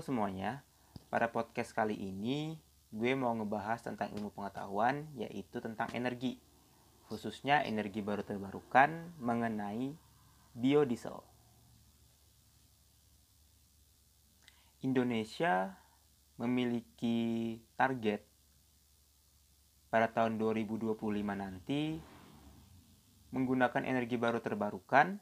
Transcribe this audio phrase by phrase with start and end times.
[0.00, 0.64] Semuanya,
[1.12, 2.56] pada podcast kali ini
[2.88, 6.40] gue mau ngebahas tentang ilmu pengetahuan yaitu tentang energi.
[7.04, 9.92] Khususnya energi baru terbarukan mengenai
[10.56, 11.20] biodiesel.
[14.80, 15.76] Indonesia
[16.40, 18.24] memiliki target
[19.92, 20.96] pada tahun 2025
[21.36, 22.00] nanti
[23.36, 25.20] menggunakan energi baru terbarukan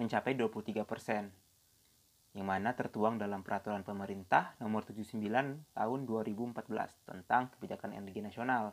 [0.00, 1.39] mencapai 23 persen
[2.30, 5.18] yang mana tertuang dalam peraturan pemerintah nomor 79
[5.74, 6.62] tahun 2014
[7.02, 8.70] tentang kebijakan energi nasional.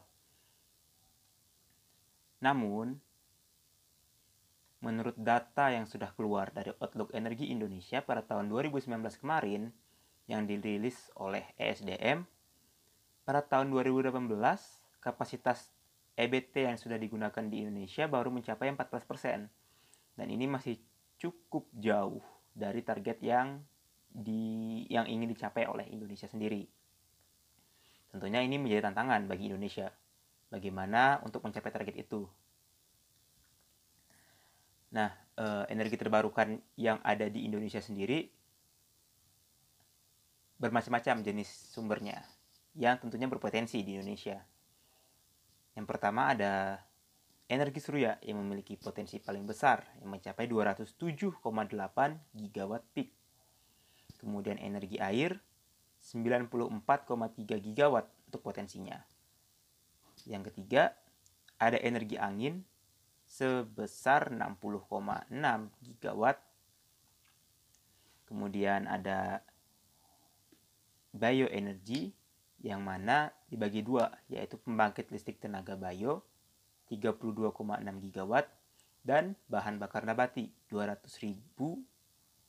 [2.37, 3.01] Namun,
[4.85, 9.73] menurut data yang sudah keluar dari Outlook Energi Indonesia pada tahun 2019 kemarin
[10.29, 12.29] yang dirilis oleh ESDM,
[13.25, 14.37] pada tahun 2018
[15.01, 15.73] kapasitas
[16.13, 19.49] EBT yang sudah digunakan di Indonesia baru mencapai 14%.
[20.17, 20.77] Dan ini masih
[21.17, 23.61] cukup jauh dari target yang
[24.09, 26.65] di yang ingin dicapai oleh Indonesia sendiri.
[28.09, 29.93] Tentunya ini menjadi tantangan bagi Indonesia.
[30.49, 32.25] Bagaimana untuk mencapai target itu?
[34.95, 38.25] Nah, eh, energi terbarukan yang ada di Indonesia sendiri
[40.57, 42.25] bermacam-macam jenis sumbernya
[42.73, 44.41] yang tentunya berpotensi di Indonesia.
[45.77, 46.81] Yang pertama ada
[47.47, 51.39] energi surya yang memiliki potensi paling besar yang mencapai 207,8
[52.35, 53.09] gigawatt peak.
[54.19, 55.39] Kemudian energi air
[56.03, 58.99] 94,3 gigawatt untuk potensinya.
[60.27, 60.91] Yang ketiga,
[61.55, 62.67] ada energi angin
[63.23, 65.31] sebesar 60,6
[65.83, 66.39] gigawatt.
[68.27, 69.39] Kemudian ada
[71.15, 72.11] bioenergi
[72.59, 76.27] yang mana dibagi dua, yaitu pembangkit listrik tenaga bio
[76.87, 77.53] 32,6
[78.03, 78.47] gigawatt
[79.07, 81.35] dan bahan bakar nabati 200.000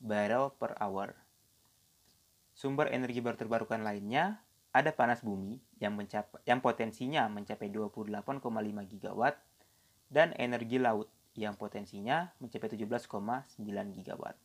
[0.02, 1.14] barrel per hour.
[2.54, 4.42] Sumber energi baru terbarukan lainnya
[4.74, 8.42] ada panas bumi yang mencapai yang potensinya mencapai 28,5
[8.90, 9.38] gigawatt
[10.10, 11.06] dan energi laut
[11.38, 13.62] yang potensinya mencapai 17,9
[13.94, 14.36] gigawatt.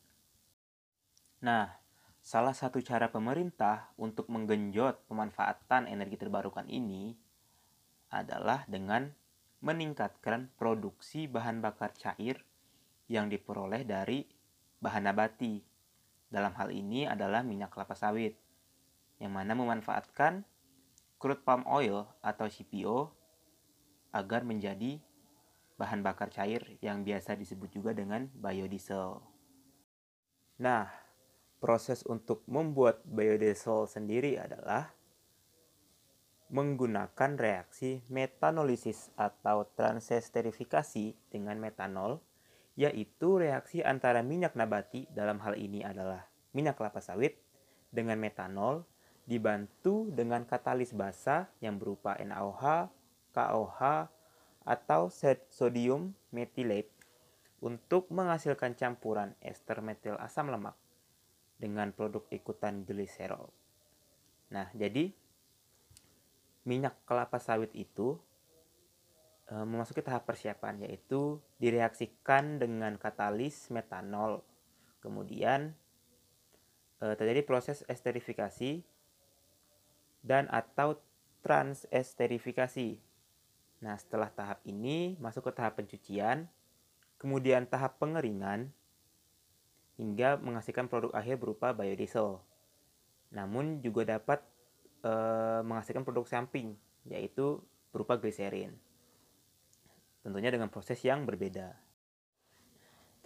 [1.41, 1.73] Nah,
[2.21, 7.17] salah satu cara pemerintah untuk menggenjot pemanfaatan energi terbarukan ini
[8.13, 9.09] adalah dengan
[9.63, 12.43] meningkatkan produksi bahan bakar cair
[13.07, 14.27] yang diperoleh dari
[14.83, 15.63] bahan nabati.
[16.27, 18.35] Dalam hal ini adalah minyak kelapa sawit,
[19.23, 20.43] yang mana memanfaatkan
[21.15, 23.07] crude palm oil atau CPO
[24.11, 24.99] agar menjadi
[25.79, 29.23] bahan bakar cair yang biasa disebut juga dengan biodiesel.
[30.59, 30.91] Nah,
[31.63, 34.91] proses untuk membuat biodiesel sendiri adalah
[36.53, 42.21] menggunakan reaksi metanolisis atau transesterifikasi dengan metanol,
[42.77, 47.41] yaitu reaksi antara minyak nabati dalam hal ini adalah minyak kelapa sawit
[47.89, 48.85] dengan metanol
[49.25, 52.93] dibantu dengan katalis basa yang berupa NaOH,
[53.33, 53.81] KOH,
[54.63, 55.09] atau
[55.49, 56.93] sodium methylate
[57.65, 60.77] untuk menghasilkan campuran ester metil asam lemak
[61.57, 63.49] dengan produk ikutan gliserol.
[64.51, 65.15] Nah, jadi
[66.63, 68.15] minyak kelapa sawit itu
[69.47, 74.43] e, memasuki tahap persiapan yaitu direaksikan dengan katalis metanol.
[75.03, 75.75] Kemudian
[77.03, 78.83] e, terjadi proses esterifikasi
[80.23, 80.99] dan atau
[81.43, 82.95] transesterifikasi.
[83.83, 86.47] Nah, setelah tahap ini masuk ke tahap pencucian,
[87.19, 88.71] kemudian tahap pengeringan
[89.99, 92.39] hingga menghasilkan produk akhir berupa biodiesel.
[93.35, 94.39] Namun juga dapat
[95.03, 95.11] e,
[95.61, 97.59] menghasilkan produk samping yaitu
[97.91, 98.73] berupa gliserin.
[100.23, 101.75] Tentunya dengan proses yang berbeda.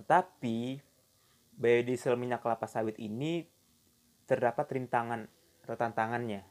[0.01, 0.81] Tetapi
[1.57, 3.45] biodiesel minyak kelapa sawit ini
[4.25, 5.29] terdapat rintangan
[5.63, 6.41] atau tantangannya.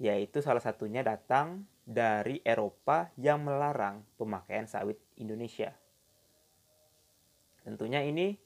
[0.00, 5.72] Yaitu salah satunya datang dari Eropa yang melarang pemakaian sawit Indonesia.
[7.62, 8.36] Tentunya ini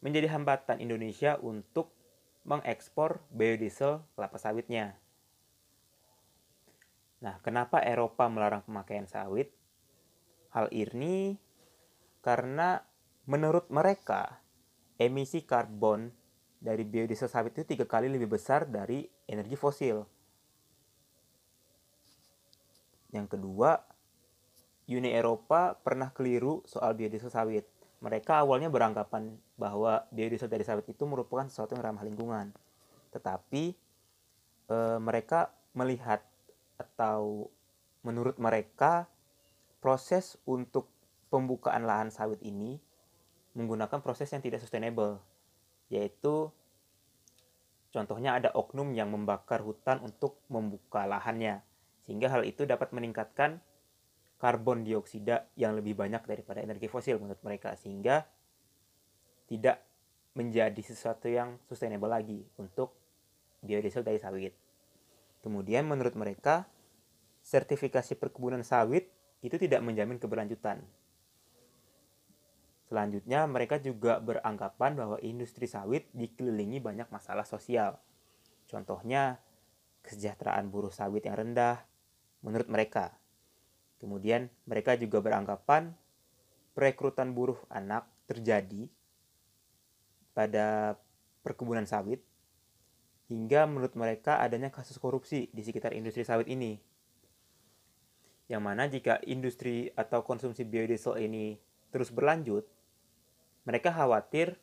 [0.00, 1.97] menjadi hambatan Indonesia untuk
[2.46, 4.98] mengekspor biodiesel kelapa sawitnya.
[7.18, 9.50] Nah, kenapa Eropa melarang pemakaian sawit?
[10.54, 11.34] Hal ini
[12.22, 12.82] karena
[13.26, 14.38] menurut mereka
[14.98, 16.10] emisi karbon
[16.58, 20.02] dari biodiesel sawit itu tiga kali lebih besar dari energi fosil.
[23.14, 23.78] Yang kedua,
[24.88, 31.02] Uni Eropa pernah keliru soal biodiesel sawit mereka awalnya beranggapan bahwa biodiesel dari sawit itu
[31.04, 32.54] merupakan sesuatu yang ramah lingkungan.
[33.10, 33.74] Tetapi
[34.70, 36.22] e, mereka melihat
[36.78, 37.50] atau
[38.06, 39.10] menurut mereka
[39.82, 40.86] proses untuk
[41.28, 42.78] pembukaan lahan sawit ini
[43.58, 45.18] menggunakan proses yang tidak sustainable,
[45.90, 46.54] yaitu
[47.88, 51.64] Contohnya ada oknum yang membakar hutan untuk membuka lahannya,
[52.04, 53.64] sehingga hal itu dapat meningkatkan
[54.38, 58.22] karbon dioksida yang lebih banyak daripada energi fosil menurut mereka, sehingga
[59.50, 59.82] tidak
[60.38, 62.94] menjadi sesuatu yang sustainable lagi untuk
[63.66, 64.54] biodiesel dari sawit.
[65.42, 66.70] Kemudian menurut mereka,
[67.42, 69.10] sertifikasi perkebunan sawit
[69.42, 70.82] itu tidak menjamin keberlanjutan.
[72.88, 78.00] Selanjutnya, mereka juga beranggapan bahwa industri sawit dikelilingi banyak masalah sosial.
[78.64, 79.42] Contohnya,
[80.06, 81.84] kesejahteraan buruh sawit yang rendah
[82.40, 83.17] menurut mereka.
[83.98, 85.94] Kemudian, mereka juga beranggapan
[86.78, 88.86] perekrutan buruh anak terjadi
[90.30, 90.94] pada
[91.42, 92.22] perkebunan sawit
[93.26, 96.78] hingga menurut mereka adanya kasus korupsi di sekitar industri sawit ini.
[98.48, 101.58] Yang mana jika industri atau konsumsi biodiesel ini
[101.92, 102.64] terus berlanjut,
[103.68, 104.56] mereka khawatir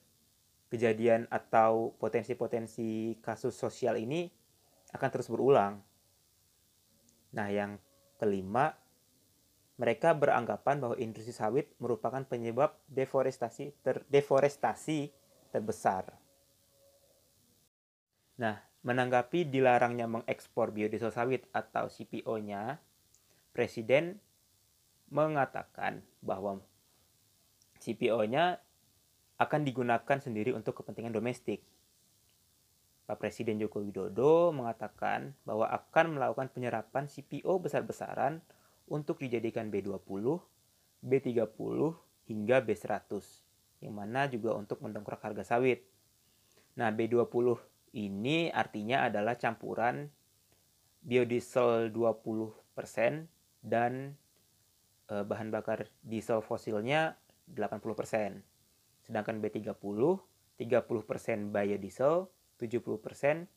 [0.74, 4.32] kejadian atau potensi-potensi kasus sosial ini
[4.96, 5.84] akan terus berulang.
[7.36, 7.78] Nah, yang
[8.18, 8.74] kelima,
[9.76, 15.12] mereka beranggapan bahwa industri sawit merupakan penyebab deforestasi ter, deforestasi
[15.52, 16.16] terbesar.
[18.40, 22.80] Nah, menanggapi dilarangnya mengekspor biodiesel sawit atau CPO-nya,
[23.56, 24.20] Presiden
[25.08, 26.60] mengatakan bahwa
[27.80, 28.60] CPO-nya
[29.40, 31.64] akan digunakan sendiri untuk kepentingan domestik.
[33.06, 38.42] Pak Presiden Joko Widodo mengatakan bahwa akan melakukan penyerapan CPO besar-besaran
[38.86, 40.38] untuk dijadikan B20,
[41.02, 41.78] B30,
[42.26, 43.12] hingga B100,
[43.82, 45.86] yang mana juga untuk mendongkrak harga sawit.
[46.78, 47.58] Nah, B20
[47.96, 50.12] ini artinya adalah campuran
[51.06, 53.30] biodiesel 20%
[53.62, 54.18] dan
[55.08, 57.16] eh, bahan bakar diesel fosilnya
[57.54, 58.42] 80%.
[59.06, 59.70] Sedangkan B30
[60.56, 63.48] 30% biodiesel, 70%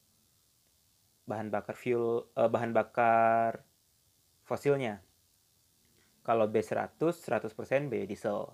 [1.28, 3.62] bahan bakar fuel eh, bahan bakar
[4.44, 5.07] fosilnya.
[6.28, 8.52] Kalau B100 100% biodiesel.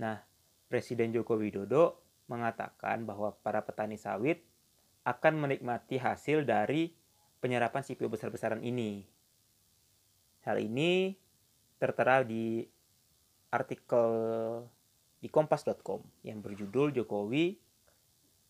[0.00, 0.16] Nah,
[0.64, 4.40] Presiden Joko Widodo mengatakan bahwa para petani sawit
[5.04, 6.96] akan menikmati hasil dari
[7.44, 9.04] penyerapan CPO besar-besaran ini.
[10.48, 11.12] Hal ini
[11.76, 12.64] tertera di
[13.52, 14.08] artikel
[15.20, 17.60] di kompas.com yang berjudul Jokowi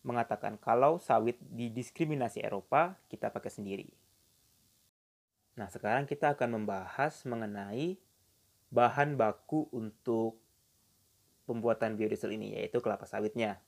[0.07, 4.04] mengatakan kalau sawit didiskriminasi Eropa, kita pakai sendiri.
[5.55, 7.95] Nah, sekarang kita akan membahas mengenai
[8.75, 10.35] bahan baku untuk
[11.47, 13.63] pembuatan biodiesel ini, yaitu kelapa sawitnya.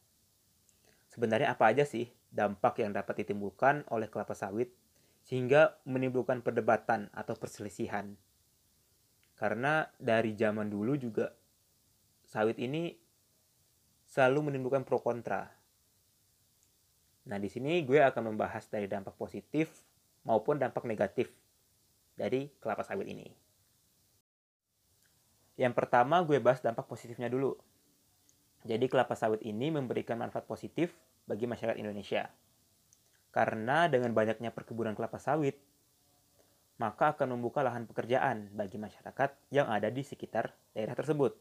[1.07, 4.75] Sebenarnya apa aja sih dampak yang dapat ditimbulkan oleh kelapa sawit
[5.23, 8.19] sehingga menimbulkan perdebatan atau perselisihan?
[9.39, 11.31] Karena dari zaman dulu juga
[12.27, 12.91] sawit ini
[14.11, 15.47] selalu menimbulkan pro kontra.
[17.27, 19.71] Nah, di sini gue akan membahas dari dampak positif
[20.27, 21.31] maupun dampak negatif
[22.17, 23.29] dari kelapa sawit ini.
[25.57, 27.53] Yang pertama gue bahas dampak positifnya dulu.
[28.65, 30.91] Jadi kelapa sawit ini memberikan manfaat positif
[31.29, 32.29] bagi masyarakat Indonesia.
[33.29, 35.61] Karena dengan banyaknya perkebunan kelapa sawit,
[36.81, 41.37] maka akan membuka lahan pekerjaan bagi masyarakat yang ada di sekitar daerah tersebut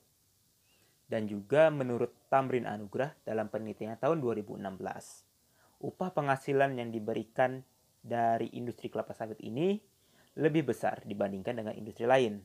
[1.07, 4.59] dan juga menurut Tamrin Anugrah dalam penelitian tahun 2016.
[5.87, 7.63] Upah penghasilan yang diberikan
[8.03, 9.79] dari industri kelapa sawit ini
[10.37, 12.45] lebih besar dibandingkan dengan industri lain.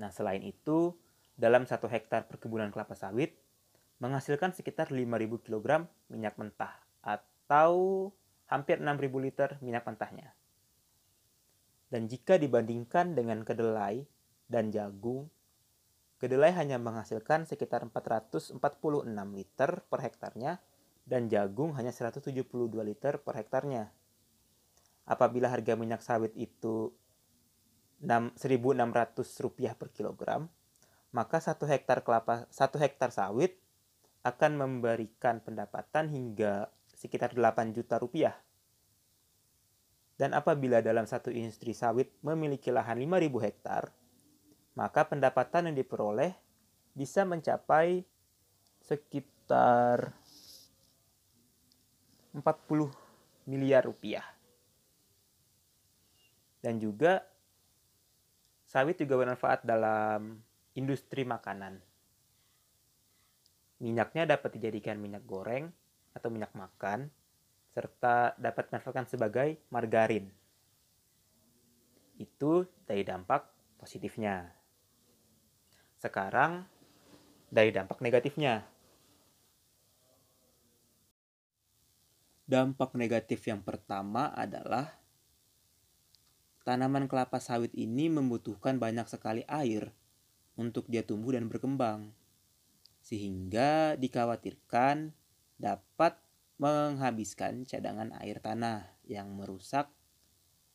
[0.00, 0.96] Nah, selain itu,
[1.38, 3.36] dalam satu hektar perkebunan kelapa sawit
[4.02, 5.04] menghasilkan sekitar 5.000
[5.44, 8.08] kg minyak mentah atau
[8.48, 10.32] hampir 6.000 liter minyak mentahnya.
[11.88, 14.04] Dan jika dibandingkan dengan kedelai
[14.48, 15.28] dan jagung
[16.18, 18.58] Kedelai hanya menghasilkan sekitar 446
[19.38, 20.58] liter per hektarnya
[21.06, 22.34] dan jagung hanya 172
[22.82, 23.94] liter per hektarnya.
[25.08, 26.92] Apabila harga minyak sawit itu
[28.04, 28.36] 1.600
[29.40, 30.52] rupiah per kilogram,
[31.16, 33.56] maka satu hektar kelapa satu hektar sawit
[34.22, 38.36] akan memberikan pendapatan hingga sekitar 8 juta rupiah.
[40.18, 43.94] Dan apabila dalam satu industri sawit memiliki lahan 5.000 hektar,
[44.74, 46.34] maka pendapatan yang diperoleh
[46.92, 48.02] bisa mencapai
[48.82, 50.10] sekitar
[52.34, 52.42] 40
[53.46, 54.37] miliar rupiah.
[56.68, 57.24] Dan juga
[58.68, 60.36] sawit juga bermanfaat dalam
[60.76, 61.80] industri makanan.
[63.80, 65.72] Minyaknya dapat dijadikan minyak goreng
[66.12, 67.08] atau minyak makan,
[67.72, 70.28] serta dapat dimanfaatkan sebagai margarin.
[72.20, 73.48] Itu dari dampak
[73.80, 74.52] positifnya.
[75.96, 76.68] Sekarang
[77.48, 78.60] dari dampak negatifnya.
[82.44, 85.07] Dampak negatif yang pertama adalah
[86.68, 89.88] tanaman kelapa sawit ini membutuhkan banyak sekali air
[90.60, 92.12] untuk dia tumbuh dan berkembang.
[93.00, 95.16] Sehingga dikhawatirkan
[95.56, 96.20] dapat
[96.60, 99.88] menghabiskan cadangan air tanah yang merusak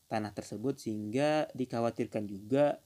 [0.09, 2.81] tanah tersebut sehingga dikhawatirkan juga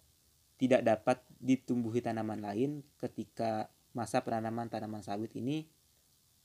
[0.59, 5.63] tidak dapat ditumbuhi tanaman lain ketika masa penanaman tanaman sawit ini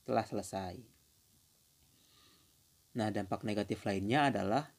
[0.07, 0.79] telah selesai.
[2.93, 4.69] Nah, dampak negatif lainnya adalah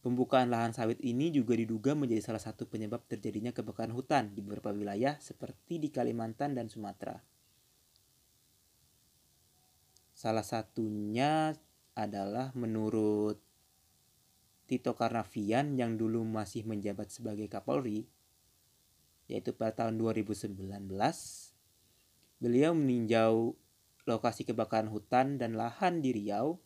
[0.00, 4.72] pembukaan lahan sawit ini juga diduga menjadi salah satu penyebab terjadinya kebakaran hutan di beberapa
[4.72, 7.20] wilayah seperti di Kalimantan dan Sumatera.
[10.16, 11.56] Salah satunya
[11.96, 13.40] adalah menurut
[14.68, 18.06] Tito Karnavian yang dulu masih menjabat sebagai Kapolri,
[19.26, 20.54] yaitu pada tahun 2019,
[22.38, 23.58] beliau meninjau
[24.06, 26.62] lokasi kebakaran hutan dan lahan di Riau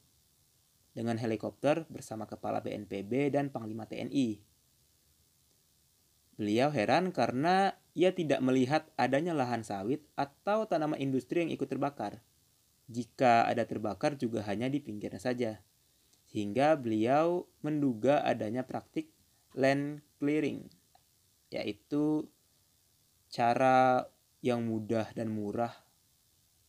[0.94, 4.40] dengan helikopter bersama Kepala BNPB dan Panglima TNI.
[6.34, 12.22] Beliau heran karena ia tidak melihat adanya lahan sawit atau tanaman industri yang ikut terbakar.
[12.90, 15.52] Jika ada terbakar juga hanya di pinggirnya saja.
[16.30, 19.14] Sehingga beliau menduga adanya praktik
[19.54, 20.66] land clearing,
[21.54, 22.26] yaitu
[23.30, 24.10] cara
[24.42, 25.83] yang mudah dan murah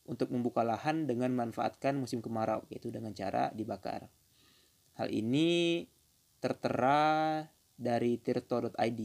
[0.05, 4.07] untuk membuka lahan dengan memanfaatkan musim kemarau, yaitu dengan cara dibakar.
[4.95, 5.83] Hal ini
[6.39, 7.41] tertera
[7.75, 9.01] dari tirto.id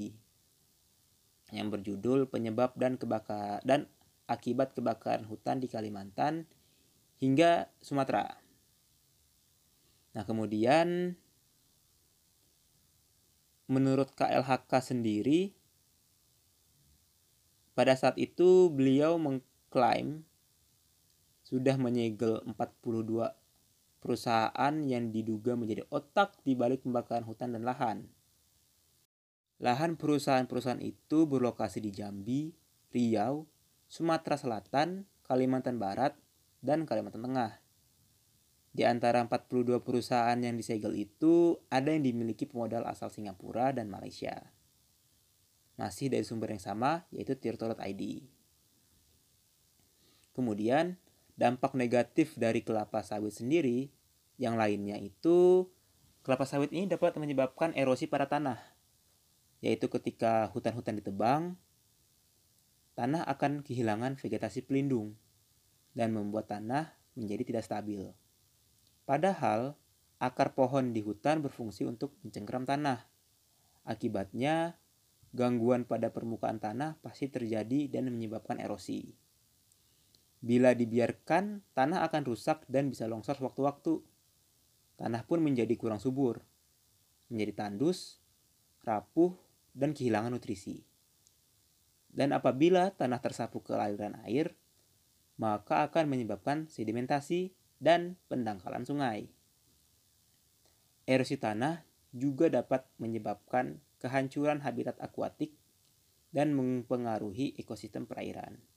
[1.51, 3.91] yang berjudul penyebab dan kebakar dan
[4.31, 6.47] akibat kebakaran hutan di Kalimantan
[7.19, 8.39] hingga Sumatera.
[10.15, 11.19] Nah, kemudian
[13.67, 15.55] menurut KLHK sendiri
[17.75, 20.27] pada saat itu beliau mengklaim
[21.51, 23.35] sudah menyegel 42
[23.99, 28.07] perusahaan yang diduga menjadi otak di balik pembakaran hutan dan lahan.
[29.61, 32.55] Lahan perusahaan-perusahaan itu berlokasi di Jambi,
[32.95, 33.45] Riau,
[33.91, 36.17] Sumatera Selatan, Kalimantan Barat,
[36.65, 37.61] dan Kalimantan Tengah.
[38.71, 44.49] Di antara 42 perusahaan yang disegel itu, ada yang dimiliki pemodal asal Singapura dan Malaysia.
[45.75, 48.03] Masih dari sumber yang sama, yaitu tirto.id.
[50.31, 50.97] Kemudian,
[51.41, 53.89] dampak negatif dari kelapa sawit sendiri
[54.37, 55.65] yang lainnya itu
[56.21, 58.61] kelapa sawit ini dapat menyebabkan erosi pada tanah
[59.65, 61.57] yaitu ketika hutan-hutan ditebang
[62.93, 65.17] tanah akan kehilangan vegetasi pelindung
[65.97, 68.03] dan membuat tanah menjadi tidak stabil.
[69.09, 69.75] Padahal
[70.21, 73.09] akar pohon di hutan berfungsi untuk mencengkeram tanah.
[73.89, 74.79] Akibatnya
[75.33, 79.17] gangguan pada permukaan tanah pasti terjadi dan menyebabkan erosi.
[80.41, 84.01] Bila dibiarkan, tanah akan rusak dan bisa longsor sewaktu-waktu.
[84.97, 86.41] Tanah pun menjadi kurang subur,
[87.29, 88.21] menjadi tandus,
[88.81, 89.37] rapuh,
[89.77, 90.81] dan kehilangan nutrisi.
[92.11, 94.57] Dan apabila tanah tersapu ke aliran air,
[95.41, 99.33] maka akan menyebabkan sedimentasi dan pendangkalan sungai.
[101.09, 105.57] Erosi tanah juga dapat menyebabkan kehancuran habitat akuatik
[106.33, 108.70] dan mempengaruhi ekosistem perairan.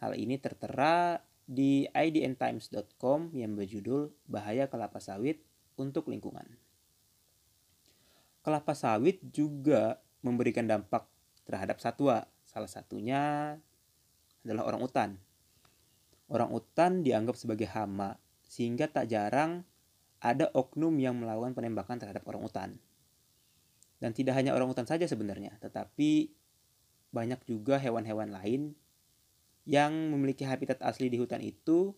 [0.00, 5.44] Hal ini tertera di idntimes.com yang berjudul Bahaya Kelapa Sawit
[5.76, 6.46] untuk Lingkungan.
[8.40, 11.04] Kelapa sawit juga memberikan dampak
[11.44, 12.24] terhadap satwa.
[12.48, 13.54] Salah satunya
[14.40, 15.10] adalah orang utan.
[16.32, 18.16] Orang utan dianggap sebagai hama,
[18.48, 19.68] sehingga tak jarang
[20.24, 22.70] ada oknum yang melakukan penembakan terhadap orang utan.
[24.00, 26.32] Dan tidak hanya orang utan saja sebenarnya, tetapi
[27.12, 28.72] banyak juga hewan-hewan lain
[29.70, 31.94] yang memiliki habitat asli di hutan itu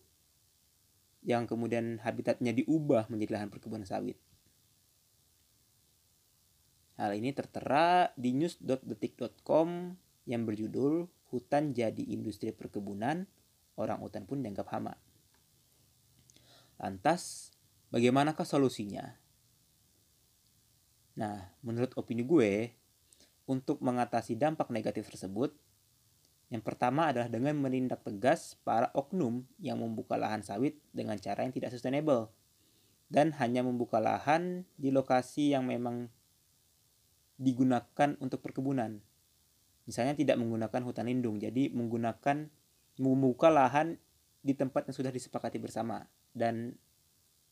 [1.25, 4.21] yang kemudian habitatnya diubah menjadi lahan perkebunan sawit.
[7.01, 9.97] Hal ini tertera di news.detik.com
[10.29, 13.25] yang berjudul Hutan jadi industri perkebunan,
[13.73, 14.93] orang hutan pun dianggap hama.
[16.77, 17.49] Lantas,
[17.89, 19.17] bagaimanakah solusinya?
[21.17, 22.69] Nah, menurut opini gue,
[23.49, 25.57] untuk mengatasi dampak negatif tersebut,
[26.53, 31.49] yang pertama adalah dengan menindak tegas para oknum yang membuka lahan sawit dengan cara yang
[31.49, 32.29] tidak sustainable
[33.09, 36.13] dan hanya membuka lahan di lokasi yang memang
[37.41, 39.01] digunakan untuk perkebunan.
[39.89, 42.45] Misalnya tidak menggunakan hutan lindung, jadi menggunakan
[43.01, 43.97] membuka lahan
[44.45, 46.05] di tempat yang sudah disepakati bersama
[46.37, 46.77] dan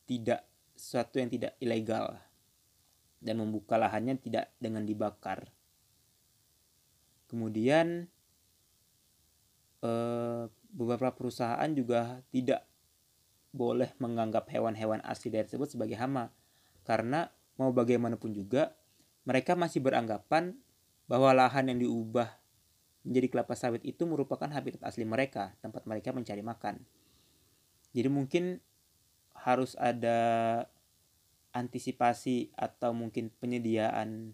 [0.06, 0.46] tidak
[0.78, 2.22] sesuatu yang tidak ilegal
[3.18, 5.50] dan membuka lahannya tidak dengan dibakar.
[7.26, 8.11] Kemudian
[9.82, 12.62] Eh, beberapa perusahaan juga tidak
[13.50, 16.30] boleh menganggap hewan-hewan asli daerah tersebut sebagai hama
[16.86, 18.72] karena mau bagaimanapun juga
[19.26, 20.54] mereka masih beranggapan
[21.10, 22.30] bahwa lahan yang diubah
[23.02, 26.78] menjadi kelapa sawit itu merupakan habitat asli mereka, tempat mereka mencari makan.
[27.90, 28.62] Jadi mungkin
[29.34, 30.62] harus ada
[31.50, 34.30] antisipasi atau mungkin penyediaan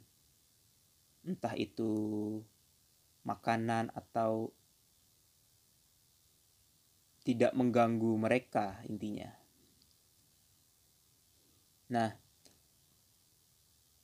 [1.25, 1.91] entah itu
[3.25, 4.53] makanan atau
[7.29, 9.29] tidak mengganggu mereka intinya.
[11.93, 12.09] Nah,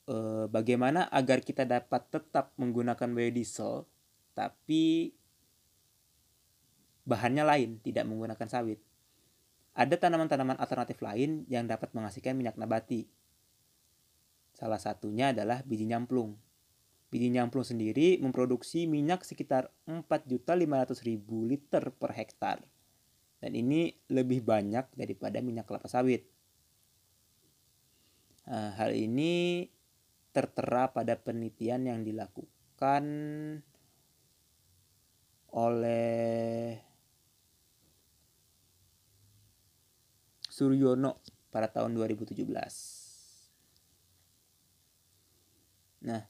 [0.05, 3.89] eh, bagaimana agar kita dapat tetap menggunakan biodiesel
[4.37, 5.09] tapi
[7.09, 8.77] bahannya lain, tidak menggunakan sawit?
[9.73, 13.09] Ada tanaman-tanaman alternatif lain yang dapat menghasilkan minyak nabati.
[14.53, 16.37] Salah satunya adalah biji nyamplung.
[17.09, 22.74] Biji nyamplung sendiri memproduksi minyak sekitar 4.500.000 liter per hektar
[23.45, 26.25] dan ini lebih banyak daripada minyak kelapa sawit.
[28.49, 29.69] Nah, hal ini
[30.33, 33.05] tertera pada penelitian yang dilakukan
[35.53, 36.73] oleh
[40.49, 41.21] Suryono
[41.53, 42.49] pada tahun 2017.
[46.01, 46.25] Nah,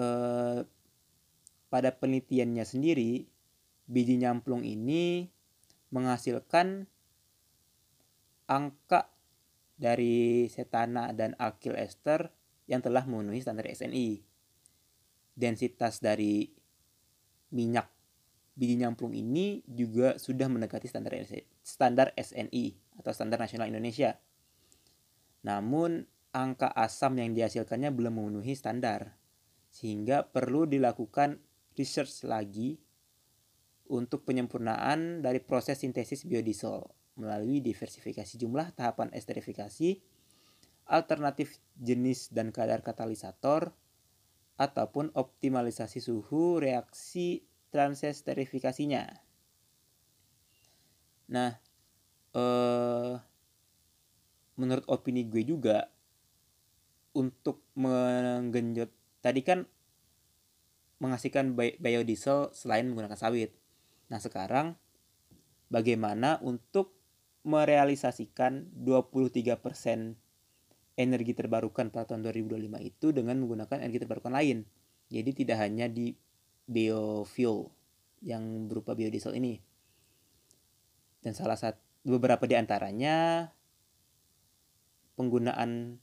[0.00, 0.60] eh,
[1.68, 3.39] pada penelitiannya sendiri
[3.90, 5.26] biji nyamplung ini
[5.90, 6.86] menghasilkan
[8.46, 9.10] angka
[9.74, 12.30] dari setana dan alkyl ester
[12.70, 14.22] yang telah memenuhi standar SNI.
[15.34, 16.46] Densitas dari
[17.50, 17.90] minyak
[18.54, 21.18] biji nyamplung ini juga sudah mendekati standar
[21.66, 24.14] standar SNI atau standar nasional Indonesia.
[25.42, 29.18] Namun angka asam yang dihasilkannya belum memenuhi standar
[29.70, 31.42] sehingga perlu dilakukan
[31.74, 32.78] research lagi
[33.90, 36.86] untuk penyempurnaan dari proses sintesis biodiesel
[37.18, 39.98] melalui diversifikasi jumlah tahapan esterifikasi,
[40.88, 43.74] alternatif jenis dan kadar katalisator,
[44.60, 49.08] ataupun optimalisasi suhu reaksi transesterifikasinya.
[51.32, 51.56] Nah,
[52.36, 53.14] eh,
[54.60, 55.88] menurut opini gue juga
[57.16, 58.92] untuk menggenjot
[59.24, 59.64] tadi kan
[61.00, 63.56] menghasilkan biodiesel selain menggunakan sawit.
[64.10, 64.74] Nah, sekarang
[65.70, 66.98] bagaimana untuk
[67.46, 70.18] merealisasikan 23%
[71.00, 74.68] energi terbarukan pada tahun 2025 itu dengan menggunakan energi terbarukan lain.
[75.08, 76.12] Jadi tidak hanya di
[76.68, 77.72] biofuel
[78.20, 79.56] yang berupa biodiesel ini.
[81.24, 83.48] Dan salah satu beberapa di antaranya
[85.16, 86.00] penggunaan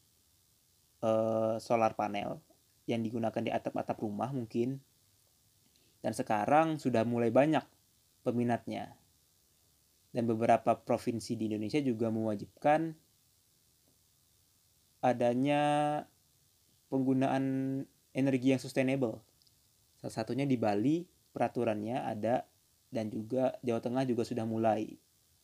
[1.01, 2.41] uh, solar panel
[2.89, 4.81] yang digunakan di atap-atap rumah mungkin.
[6.01, 7.76] Dan sekarang sudah mulai banyak
[8.27, 8.91] peminatnya.
[10.11, 12.91] Dan beberapa provinsi di Indonesia juga mewajibkan
[14.99, 15.61] adanya
[16.91, 17.45] penggunaan
[18.11, 19.23] energi yang sustainable.
[20.01, 22.43] Salah satunya di Bali peraturannya ada
[22.91, 24.89] dan juga Jawa Tengah juga sudah mulai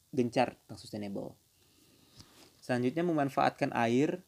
[0.10, 1.38] gencar tentang sustainable.
[2.63, 4.24] Selanjutnya memanfaatkan air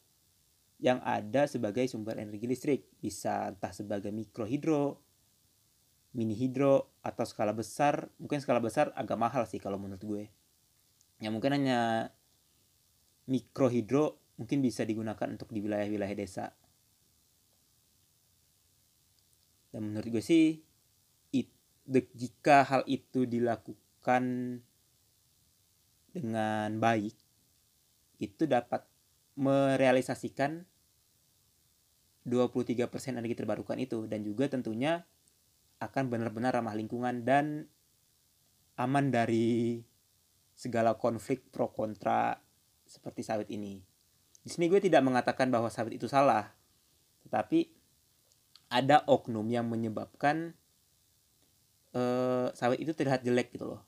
[0.76, 5.00] yang ada sebagai sumber energi listrik, bisa entah sebagai mikrohidro,
[6.12, 10.24] mini hidro atau skala besar mungkin skala besar agak mahal sih kalau menurut gue.
[11.22, 12.10] Ya mungkin hanya
[13.30, 16.50] mikro hidro mungkin bisa digunakan untuk di wilayah-wilayah desa.
[19.70, 20.58] Dan menurut gue sih
[21.30, 21.54] it,
[21.86, 24.24] jika hal itu dilakukan
[26.10, 27.14] dengan baik
[28.18, 28.82] itu dapat
[29.36, 30.64] merealisasikan
[32.26, 34.10] 23% energi terbarukan itu.
[34.10, 35.06] Dan juga tentunya
[35.76, 37.68] akan benar-benar ramah lingkungan dan
[38.80, 39.80] aman dari
[40.56, 42.40] segala konflik pro kontra
[42.88, 43.84] seperti sawit ini.
[44.40, 46.54] Di sini gue tidak mengatakan bahwa sawit itu salah,
[47.26, 47.68] tetapi
[48.72, 50.54] ada oknum yang menyebabkan
[51.92, 53.82] uh, sawit itu terlihat jelek gitu loh.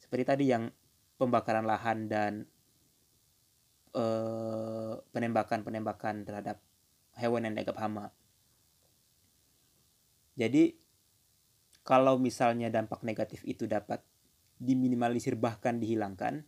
[0.00, 0.70] Seperti tadi yang
[1.18, 2.32] pembakaran lahan dan
[3.92, 6.62] uh, penembakan-penembakan terhadap
[7.18, 8.14] hewan yang dianggap hama.
[10.38, 10.78] Jadi
[11.88, 14.04] kalau misalnya dampak negatif itu dapat
[14.60, 16.44] diminimalisir bahkan dihilangkan,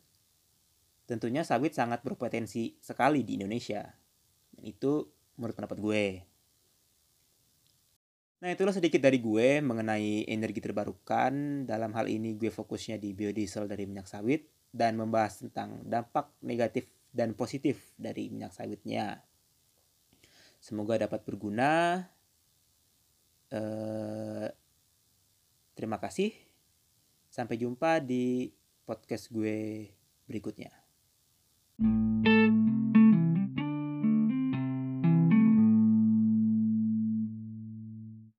[1.09, 3.89] tentunya sawit sangat berpotensi sekali di Indonesia.
[4.53, 5.09] Dan itu
[5.41, 6.05] menurut pendapat gue.
[8.45, 11.65] Nah itulah sedikit dari gue mengenai energi terbarukan.
[11.65, 16.85] Dalam hal ini gue fokusnya di biodiesel dari minyak sawit dan membahas tentang dampak negatif
[17.17, 19.25] dan positif dari minyak sawitnya.
[20.61, 22.05] Semoga dapat berguna.
[23.51, 24.47] Uh,
[25.75, 26.35] Terima kasih.
[27.31, 28.51] Sampai jumpa di
[28.85, 29.87] podcast gue
[30.27, 30.71] berikutnya.
[31.81, 32.30] thank you